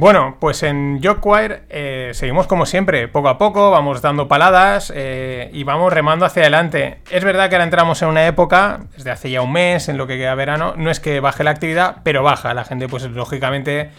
Bueno, 0.00 0.38
pues 0.40 0.62
en 0.62 0.98
Jockwire 1.02 1.64
eh, 1.68 2.12
seguimos 2.14 2.46
como 2.46 2.64
siempre, 2.64 3.06
poco 3.06 3.28
a 3.28 3.36
poco, 3.36 3.70
vamos 3.70 4.00
dando 4.00 4.28
paladas 4.28 4.90
eh, 4.96 5.50
y 5.52 5.62
vamos 5.64 5.92
remando 5.92 6.24
hacia 6.24 6.40
adelante. 6.40 7.00
Es 7.10 7.22
verdad 7.22 7.50
que 7.50 7.56
ahora 7.56 7.64
entramos 7.64 8.00
en 8.00 8.08
una 8.08 8.26
época, 8.26 8.80
desde 8.96 9.10
hace 9.10 9.30
ya 9.30 9.42
un 9.42 9.52
mes, 9.52 9.90
en 9.90 9.98
lo 9.98 10.06
que 10.06 10.16
queda 10.16 10.34
verano, 10.34 10.72
no 10.74 10.90
es 10.90 11.00
que 11.00 11.20
baje 11.20 11.44
la 11.44 11.50
actividad, 11.50 11.98
pero 12.02 12.22
baja. 12.22 12.54
La 12.54 12.64
gente, 12.64 12.88
pues 12.88 13.02
lógicamente, 13.10 13.90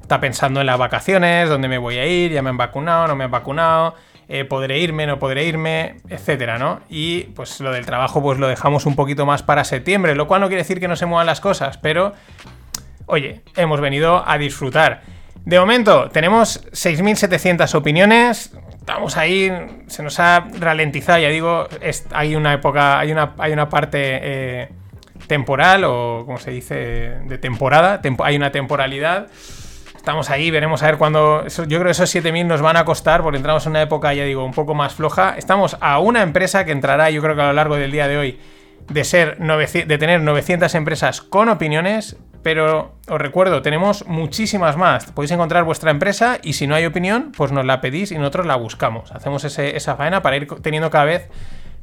está 0.00 0.20
pensando 0.20 0.62
en 0.62 0.66
las 0.68 0.78
vacaciones, 0.78 1.50
dónde 1.50 1.68
me 1.68 1.76
voy 1.76 1.98
a 1.98 2.06
ir, 2.06 2.32
ya 2.32 2.40
me 2.40 2.48
han 2.48 2.56
vacunado, 2.56 3.06
no 3.06 3.14
me 3.14 3.24
han 3.24 3.30
vacunado. 3.30 3.94
Eh, 4.30 4.46
podré 4.46 4.78
irme, 4.78 5.06
no 5.06 5.18
podré 5.18 5.44
irme, 5.44 5.96
etcétera, 6.08 6.56
¿no? 6.56 6.80
Y 6.88 7.24
pues 7.34 7.60
lo 7.60 7.72
del 7.72 7.84
trabajo, 7.84 8.22
pues 8.22 8.38
lo 8.38 8.48
dejamos 8.48 8.86
un 8.86 8.96
poquito 8.96 9.26
más 9.26 9.42
para 9.42 9.64
septiembre, 9.64 10.14
lo 10.14 10.26
cual 10.26 10.40
no 10.40 10.46
quiere 10.46 10.62
decir 10.62 10.80
que 10.80 10.88
no 10.88 10.96
se 10.96 11.04
muevan 11.04 11.26
las 11.26 11.42
cosas, 11.42 11.76
pero 11.76 12.14
oye, 13.04 13.42
hemos 13.54 13.82
venido 13.82 14.26
a 14.26 14.38
disfrutar. 14.38 15.02
De 15.44 15.58
momento, 15.58 16.08
tenemos 16.10 16.64
6.700 16.70 17.74
opiniones. 17.74 18.52
Estamos 18.78 19.16
ahí, 19.16 19.50
se 19.88 20.02
nos 20.02 20.18
ha 20.20 20.48
ralentizado, 20.58 21.18
ya 21.18 21.28
digo, 21.28 21.68
hay 22.12 22.36
una 22.36 22.52
época, 22.52 22.98
hay 22.98 23.12
una, 23.12 23.34
hay 23.38 23.52
una 23.52 23.68
parte 23.68 23.98
eh, 24.00 24.68
temporal, 25.26 25.84
o 25.84 26.22
como 26.26 26.38
se 26.38 26.50
dice, 26.50 26.74
de 27.24 27.38
temporada, 27.38 28.00
hay 28.24 28.36
una 28.36 28.50
temporalidad. 28.52 29.28
Estamos 29.96 30.30
ahí, 30.30 30.50
veremos 30.50 30.82
a 30.82 30.86
ver 30.86 30.98
cuándo. 30.98 31.46
Yo 31.46 31.64
creo 31.64 31.84
que 31.84 31.90
esos 31.90 32.12
7.000 32.12 32.46
nos 32.46 32.60
van 32.60 32.76
a 32.76 32.84
costar, 32.84 33.22
porque 33.22 33.36
entramos 33.36 33.64
en 33.66 33.70
una 33.70 33.82
época, 33.82 34.12
ya 34.14 34.24
digo, 34.24 34.44
un 34.44 34.52
poco 34.52 34.74
más 34.74 34.94
floja. 34.94 35.36
Estamos 35.36 35.76
a 35.80 36.00
una 36.00 36.22
empresa 36.22 36.64
que 36.64 36.72
entrará, 36.72 37.10
yo 37.10 37.22
creo 37.22 37.36
que 37.36 37.42
a 37.42 37.46
lo 37.46 37.52
largo 37.52 37.76
del 37.76 37.92
día 37.92 38.08
de 38.08 38.16
hoy, 38.16 38.40
de, 38.88 39.04
ser 39.04 39.38
de 39.38 39.98
tener 39.98 40.20
900 40.20 40.74
empresas 40.74 41.22
con 41.22 41.48
opiniones, 41.48 42.16
pero 42.42 42.94
os 43.08 43.20
recuerdo, 43.20 43.62
tenemos 43.62 44.06
muchísimas 44.06 44.76
más. 44.76 45.06
Podéis 45.12 45.30
encontrar 45.30 45.64
vuestra 45.64 45.90
empresa 45.90 46.38
y 46.42 46.54
si 46.54 46.66
no 46.66 46.74
hay 46.74 46.86
opinión, 46.86 47.32
pues 47.36 47.52
nos 47.52 47.64
la 47.64 47.80
pedís 47.80 48.12
y 48.12 48.18
nosotros 48.18 48.46
la 48.46 48.56
buscamos. 48.56 49.12
Hacemos 49.12 49.44
esa 49.44 49.96
faena 49.96 50.22
para 50.22 50.36
ir 50.36 50.46
teniendo 50.62 50.90
cada 50.90 51.04
vez 51.04 51.28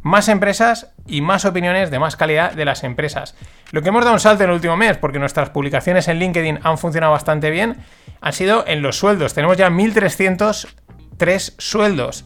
más 0.01 0.29
empresas 0.29 0.93
y 1.07 1.21
más 1.21 1.45
opiniones 1.45 1.91
de 1.91 1.99
más 1.99 2.15
calidad 2.15 2.53
de 2.53 2.65
las 2.65 2.83
empresas. 2.83 3.35
Lo 3.71 3.81
que 3.81 3.89
hemos 3.89 4.03
dado 4.03 4.13
un 4.13 4.19
salto 4.19 4.43
en 4.43 4.49
el 4.49 4.55
último 4.55 4.77
mes, 4.77 4.97
porque 4.97 5.19
nuestras 5.19 5.49
publicaciones 5.49 6.07
en 6.07 6.19
LinkedIn 6.19 6.59
han 6.63 6.77
funcionado 6.77 7.11
bastante 7.13 7.49
bien, 7.49 7.77
han 8.21 8.33
sido 8.33 8.65
en 8.67 8.81
los 8.81 8.97
sueldos. 8.97 9.33
Tenemos 9.33 9.57
ya 9.57 9.69
1.303 9.69 11.53
sueldos 11.57 12.25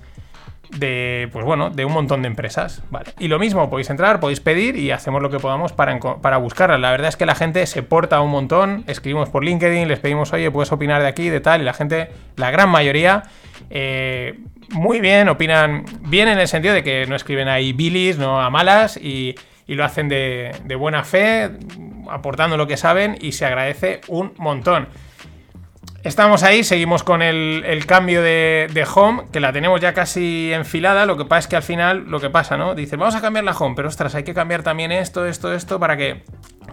de, 0.78 1.30
pues 1.32 1.46
bueno, 1.46 1.70
de 1.70 1.86
un 1.86 1.94
montón 1.94 2.22
de 2.22 2.28
empresas. 2.28 2.84
Vale. 2.90 3.12
Y 3.20 3.28
lo 3.28 3.40
mismo, 3.40 3.70
podéis 3.70 3.90
entrar, 3.90 4.20
podéis 4.20 4.40
pedir 4.40 4.76
y 4.76 4.92
hacemos 4.92 5.22
lo 5.22 5.30
que 5.30 5.40
podamos 5.40 5.74
para, 5.74 6.00
para 6.00 6.38
buscarlas. 6.38 6.80
La 6.80 6.92
verdad 6.92 7.10
es 7.10 7.16
que 7.16 7.26
la 7.26 7.36
gente 7.36 7.66
se 7.66 7.84
porta 7.84 8.22
un 8.22 8.32
montón. 8.32 8.84
Escribimos 8.88 9.30
por 9.30 9.44
LinkedIn, 9.44 9.88
les 9.88 10.00
pedimos, 10.00 10.34
oye, 10.34 10.50
puedes 10.52 10.72
opinar 10.72 11.02
de 11.02 11.08
aquí, 11.08 11.30
de 11.30 11.40
tal. 11.40 11.62
Y 11.62 11.64
la 11.66 11.74
gente, 11.74 12.10
la 12.36 12.52
gran 12.52 12.70
mayoría, 12.70 13.24
eh, 13.70 14.40
muy 14.70 15.00
bien, 15.00 15.30
opinan 15.30 15.86
bien 16.02 16.28
en 16.28 16.40
el 16.40 16.48
sentido 16.48 16.74
de 16.74 16.84
que 16.84 17.06
no 17.08 17.16
escriben 17.16 17.48
ahí 17.48 17.74
bilis, 17.74 18.18
no 18.18 18.42
a 18.42 18.50
malas 18.50 18.98
y, 18.98 19.36
lo 19.66 19.84
hacen 19.84 20.08
de, 20.08 20.52
de 20.66 20.76
buena 20.76 21.04
fe, 21.04 21.50
aportando 22.08 22.58
lo 22.58 22.68
que 22.68 22.78
saben 22.78 23.18
y 23.20 23.32
se 23.32 23.46
agradece 23.46 24.02
un 24.08 24.34
montón. 24.38 24.88
Estamos 26.04 26.44
ahí, 26.44 26.66
seguimos 26.66 27.02
con 27.02 27.22
el, 27.22 27.86
cambio 27.88 28.22
de, 28.22 28.88
home, 28.94 29.24
que 29.32 29.40
la 29.40 29.54
tenemos 29.54 29.80
ya 29.80 29.94
casi 29.94 30.52
enfilada. 30.52 31.06
Lo 31.06 31.16
que 31.16 31.24
pasa 31.24 31.40
es 31.40 31.48
que 31.48 31.56
al 31.56 31.64
final, 31.64 32.04
lo 32.10 32.20
que 32.20 32.30
pasa, 32.30 32.58
¿no? 32.58 32.76
Dices, 32.76 33.00
vamos 33.00 33.16
a 33.16 33.22
cambiar 33.22 33.46
la 33.46 33.54
home, 33.54 33.74
pero 33.74 33.88
ostras, 33.88 34.14
hay 34.14 34.24
que 34.26 34.34
cambiar 34.34 34.64
también 34.64 34.92
esto, 34.92 35.26
esto, 35.26 35.54
esto, 35.54 35.80
para 35.80 35.96
que 35.96 36.24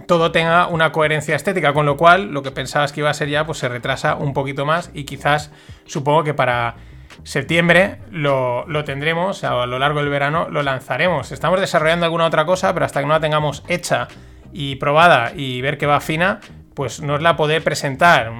todo 0.08 0.32
tenga 0.32 0.66
una 0.66 0.90
coherencia 0.90 1.36
estética. 1.36 1.72
Con 1.72 1.86
lo 1.86 1.96
cual, 1.96 2.32
lo 2.32 2.42
que 2.42 2.50
pensabas 2.50 2.92
que 2.92 3.00
iba 3.00 3.10
a 3.10 3.14
ser 3.14 3.28
ya, 3.28 3.46
pues 3.46 3.58
se 3.58 3.68
retrasa 3.68 4.16
un 4.16 4.34
poquito 4.34 4.66
más 4.66 4.90
y 4.94 5.04
quizás, 5.04 5.52
supongo 5.86 6.24
que 6.24 6.34
para 6.34 6.74
septiembre 7.22 7.98
lo, 8.10 8.64
tendremos, 8.84 9.44
a 9.44 9.64
lo 9.64 9.78
largo 9.78 10.00
del 10.00 10.08
verano 10.08 10.48
lo 10.50 10.64
lanzaremos. 10.64 11.30
Estamos 11.30 11.60
desarrollando 11.60 12.04
alguna 12.04 12.26
otra 12.26 12.46
cosa, 12.46 12.74
pero 12.74 12.84
hasta 12.84 12.98
que 12.98 13.06
no 13.06 13.12
la 13.12 13.20
tengamos 13.20 13.62
hecha 13.68 14.08
y 14.52 14.74
probada 14.74 15.30
y 15.36 15.60
ver 15.60 15.78
que 15.78 15.86
va 15.86 16.00
fina, 16.00 16.40
pues 16.74 17.00
nos 17.00 17.22
la 17.22 17.36
podré 17.36 17.60
presentar 17.60 18.32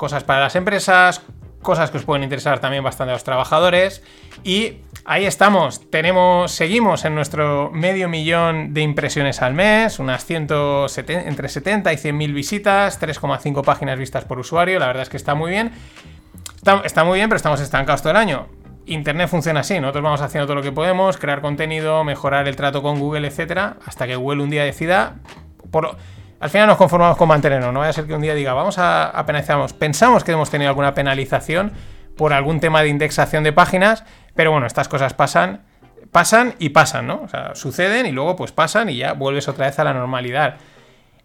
cosas 0.00 0.24
para 0.24 0.40
las 0.40 0.56
empresas, 0.56 1.20
cosas 1.60 1.90
que 1.90 1.98
os 1.98 2.06
pueden 2.06 2.22
interesar 2.22 2.58
también 2.58 2.82
bastante 2.82 3.10
a 3.10 3.12
los 3.12 3.22
trabajadores. 3.22 4.02
Y 4.44 4.78
ahí 5.04 5.26
estamos, 5.26 5.90
tenemos, 5.90 6.52
seguimos 6.52 7.04
en 7.04 7.14
nuestro 7.14 7.70
medio 7.70 8.08
millón 8.08 8.72
de 8.72 8.80
impresiones 8.80 9.42
al 9.42 9.52
mes, 9.52 9.98
unas 9.98 10.24
170, 10.24 11.28
entre 11.28 11.50
70 11.50 11.92
y 11.92 11.98
100 11.98 12.16
mil 12.16 12.32
visitas, 12.32 12.98
3,5 12.98 13.62
páginas 13.62 13.98
vistas 13.98 14.24
por 14.24 14.38
usuario, 14.38 14.78
la 14.78 14.86
verdad 14.86 15.02
es 15.02 15.10
que 15.10 15.18
está 15.18 15.34
muy 15.34 15.50
bien. 15.50 15.70
Está, 16.56 16.80
está, 16.82 17.04
muy 17.04 17.18
bien, 17.18 17.28
pero 17.28 17.36
estamos 17.36 17.60
estancados 17.60 18.00
todo 18.00 18.12
el 18.12 18.16
año. 18.16 18.46
Internet 18.86 19.28
funciona 19.28 19.60
así, 19.60 19.78
nosotros 19.80 20.02
vamos 20.02 20.22
haciendo 20.22 20.46
todo 20.46 20.56
lo 20.56 20.62
que 20.62 20.72
podemos, 20.72 21.18
crear 21.18 21.42
contenido, 21.42 22.04
mejorar 22.04 22.48
el 22.48 22.56
trato 22.56 22.80
con 22.80 22.98
Google, 22.98 23.28
etcétera, 23.28 23.76
hasta 23.84 24.06
que 24.06 24.16
Google 24.16 24.44
un 24.44 24.48
día 24.48 24.64
decida, 24.64 25.16
por, 25.70 25.98
al 26.40 26.48
final 26.48 26.66
nos 26.66 26.78
conformamos 26.78 27.18
con 27.18 27.28
mantenernos. 27.28 27.72
No 27.72 27.80
vaya 27.80 27.90
a 27.90 27.92
ser 27.92 28.06
que 28.06 28.14
un 28.14 28.22
día 28.22 28.34
diga, 28.34 28.54
vamos 28.54 28.76
a, 28.78 29.22
penalizarnos. 29.26 29.74
Pensamos 29.74 30.24
que 30.24 30.32
hemos 30.32 30.50
tenido 30.50 30.70
alguna 30.70 30.94
penalización 30.94 31.72
por 32.16 32.32
algún 32.32 32.60
tema 32.60 32.80
de 32.82 32.88
indexación 32.88 33.44
de 33.44 33.52
páginas, 33.52 34.04
pero 34.34 34.50
bueno, 34.50 34.66
estas 34.66 34.88
cosas 34.88 35.12
pasan, 35.12 35.60
pasan 36.10 36.54
y 36.58 36.70
pasan, 36.70 37.06
¿no? 37.06 37.20
O 37.22 37.28
sea, 37.28 37.54
suceden 37.54 38.06
y 38.06 38.12
luego 38.12 38.36
pues 38.36 38.52
pasan 38.52 38.88
y 38.88 38.96
ya 38.96 39.12
vuelves 39.12 39.48
otra 39.48 39.66
vez 39.66 39.78
a 39.78 39.84
la 39.84 39.92
normalidad. 39.92 40.56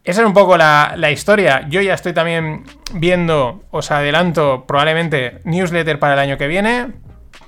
Esa 0.03 0.21
es 0.21 0.27
un 0.27 0.33
poco 0.33 0.57
la, 0.57 1.09
historia. 1.11 1.65
Yo 1.69 1.81
ya 1.81 1.93
estoy 1.93 2.13
también 2.13 2.65
viendo, 2.93 3.63
os 3.71 3.91
adelanto, 3.91 4.65
probablemente 4.67 5.39
newsletter 5.45 5.97
para 5.97 6.13
el 6.13 6.19
año 6.19 6.37
que 6.37 6.47
viene, 6.47 6.91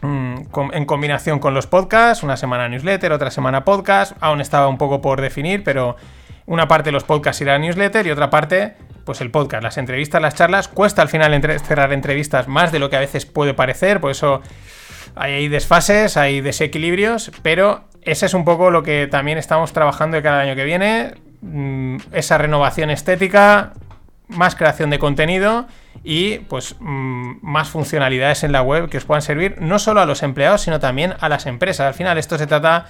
en 0.01 0.85
combinación 0.85 1.39
con 1.39 1.53
los 1.53 1.67
podcasts, 1.67 2.23
una 2.23 2.37
semana 2.37 2.69
newsletter, 2.69 3.11
otra 3.11 3.31
semana 3.31 3.65
podcast. 3.65 4.13
Aún 4.19 4.41
estaba 4.41 4.67
un 4.67 4.77
poco 4.77 5.01
por 5.01 5.21
definir, 5.21 5.63
pero 5.63 5.95
una 6.45 6.67
parte 6.67 6.89
de 6.89 6.91
los 6.91 7.03
podcasts 7.03 7.41
irá 7.41 7.55
a 7.55 7.59
newsletter 7.59 8.05
y 8.07 8.11
otra 8.11 8.29
parte, 8.29 8.75
pues 9.05 9.21
el 9.21 9.31
podcast, 9.31 9.63
las 9.63 9.77
entrevistas, 9.77 10.21
las 10.21 10.35
charlas. 10.35 10.67
Cuesta 10.67 11.01
al 11.01 11.09
final 11.09 11.41
cerrar 11.59 11.93
entrevistas 11.93 12.47
más 12.47 12.71
de 12.71 12.79
lo 12.79 12.89
que 12.89 12.97
a 12.97 12.99
veces 12.99 13.25
puede 13.25 13.53
parecer, 13.53 13.99
por 13.99 14.11
eso 14.11 14.41
hay 15.15 15.47
desfases, 15.47 16.15
hay 16.15 16.41
desequilibrios, 16.41 17.31
pero 17.41 17.85
ese 18.01 18.27
es 18.27 18.33
un 18.33 18.45
poco 18.45 18.69
lo 18.71 18.83
que 18.83 19.07
también 19.09 19.37
estamos 19.37 19.73
trabajando 19.73 20.17
de 20.17 20.23
cada 20.23 20.41
año 20.41 20.55
que 20.55 20.63
viene. 20.63 21.15
Mm, 21.41 21.97
esa 22.13 22.37
renovación 22.37 22.89
estética, 22.89 23.73
más 24.27 24.55
creación 24.55 24.89
de 24.89 24.99
contenido 24.99 25.67
y 26.09 26.39
pues 26.39 26.77
mm, 26.79 27.39
más 27.41 27.67
funcionalidades 27.67 28.45
en 28.45 28.53
la 28.53 28.61
web 28.61 28.87
que 28.87 28.97
os 28.97 29.03
puedan 29.03 29.21
servir 29.21 29.57
no 29.59 29.77
solo 29.77 29.99
a 29.99 30.05
los 30.05 30.23
empleados, 30.23 30.61
sino 30.61 30.79
también 30.79 31.15
a 31.19 31.27
las 31.27 31.45
empresas. 31.47 31.85
Al 31.85 31.93
final 31.93 32.17
esto 32.17 32.37
se 32.37 32.47
trata 32.47 32.85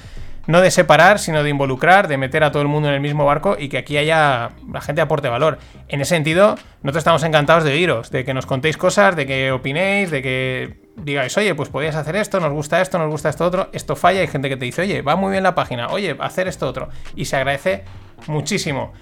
no 0.46 0.62
de 0.62 0.70
separar, 0.70 1.18
sino 1.18 1.42
de 1.42 1.50
involucrar, 1.50 2.08
de 2.08 2.18
meter 2.18 2.44
a 2.44 2.52
todo 2.52 2.62
el 2.62 2.68
mundo 2.68 2.90
en 2.90 2.94
el 2.94 3.02
mismo 3.02 3.26
barco 3.26 3.58
y 3.58 3.70
que 3.70 3.80
aquí 3.80 3.98
haya 3.98 4.52
la 4.72 4.82
gente 4.82 5.02
aporte 5.02 5.30
valor. 5.30 5.58
En 5.88 6.00
ese 6.00 6.14
sentido, 6.14 6.60
nosotros 6.84 6.98
estamos 6.98 7.24
encantados 7.24 7.64
de 7.64 7.72
oíros, 7.72 8.12
de 8.12 8.24
que 8.24 8.36
nos 8.36 8.46
contéis 8.46 8.78
cosas, 8.78 9.16
de 9.16 9.26
que 9.26 9.52
opinéis, 9.52 10.12
de 10.12 10.22
que 10.22 10.80
digáis, 10.96 11.36
oye, 11.40 11.56
pues 11.56 11.70
podías 11.70 11.96
hacer 11.96 12.16
esto, 12.18 12.40
nos 12.40 12.54
gusta 12.54 12.82
esto, 12.82 13.00
nos 13.00 13.10
gusta 13.10 13.30
esto 13.30 13.48
otro, 13.48 13.70
esto 13.74 13.96
falla, 13.96 14.20
hay 14.20 14.28
gente 14.28 14.48
que 14.48 14.58
te 14.58 14.66
dice, 14.66 14.84
oye, 14.84 15.02
va 15.02 15.16
muy 15.16 15.32
bien 15.32 15.42
la 15.42 15.56
página, 15.56 15.88
oye, 15.88 16.16
hacer 16.20 16.48
esto 16.48 16.68
otro, 16.68 16.90
y 17.16 17.26
se 17.26 17.36
agradece 17.36 17.84
muchísimo. 18.28 18.94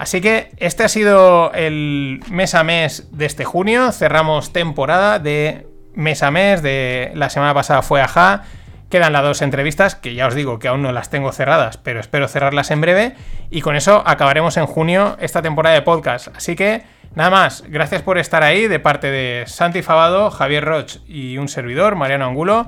Así 0.00 0.22
que 0.22 0.50
este 0.56 0.82
ha 0.82 0.88
sido 0.88 1.52
el 1.52 2.22
mes 2.30 2.54
a 2.54 2.64
mes 2.64 3.08
de 3.12 3.26
este 3.26 3.44
junio, 3.44 3.92
cerramos 3.92 4.50
temporada 4.50 5.18
de 5.18 5.66
mes 5.94 6.22
a 6.22 6.30
mes, 6.30 6.62
de 6.62 7.12
la 7.14 7.28
semana 7.28 7.52
pasada 7.52 7.82
fue 7.82 8.00
AJA, 8.00 8.44
Quedan 8.88 9.12
las 9.12 9.22
dos 9.22 9.42
entrevistas, 9.42 9.94
que 9.94 10.14
ya 10.14 10.26
os 10.26 10.34
digo 10.34 10.58
que 10.58 10.68
aún 10.68 10.80
no 10.80 10.90
las 10.90 11.10
tengo 11.10 11.30
cerradas, 11.32 11.76
pero 11.76 12.00
espero 12.00 12.28
cerrarlas 12.28 12.70
en 12.70 12.80
breve. 12.80 13.14
Y 13.50 13.60
con 13.60 13.76
eso 13.76 14.02
acabaremos 14.06 14.56
en 14.56 14.64
junio 14.64 15.18
esta 15.20 15.42
temporada 15.42 15.74
de 15.74 15.82
podcast. 15.82 16.28
Así 16.34 16.56
que 16.56 16.82
nada 17.14 17.28
más, 17.28 17.62
gracias 17.68 18.00
por 18.00 18.16
estar 18.16 18.42
ahí 18.42 18.68
de 18.68 18.80
parte 18.80 19.10
de 19.10 19.44
Santi 19.46 19.82
Fabado, 19.82 20.30
Javier 20.30 20.64
Roch 20.64 20.96
y 21.06 21.36
un 21.36 21.48
servidor, 21.48 21.94
Mariano 21.94 22.24
Angulo. 22.24 22.66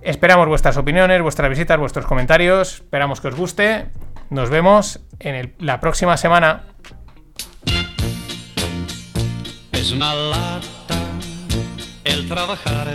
Esperamos 0.00 0.48
vuestras 0.48 0.78
opiniones, 0.78 1.20
vuestras 1.20 1.50
visitas, 1.50 1.78
vuestros 1.78 2.06
comentarios. 2.06 2.76
Esperamos 2.76 3.20
que 3.20 3.28
os 3.28 3.36
guste. 3.36 3.84
Nos 4.30 4.50
vemos 4.50 5.00
en 5.18 5.54
la 5.58 5.80
próxima 5.80 6.16
semana. 6.16 6.64
Es 9.72 9.92
una 9.92 10.14
lata 10.14 10.98
el 12.04 12.28
trabajar 12.28 12.88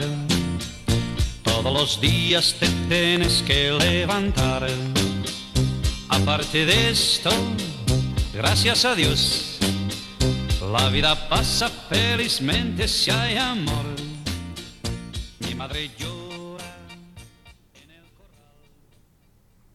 todos 1.62 1.74
los 1.74 2.00
días 2.00 2.55
te 2.57 2.67
tienes 2.88 3.43
que 3.45 3.71
levantar. 3.71 4.65
Aparte 6.07 6.65
de 6.65 6.91
esto, 6.91 7.31
gracias 8.33 8.86
a 8.86 8.95
Dios, 8.95 9.59
la 10.71 10.88
vida 10.88 11.27
pasa 11.27 11.67
felizmente 11.89 12.88
si 12.88 13.12
hay 13.12 13.36
amor. 13.36 13.88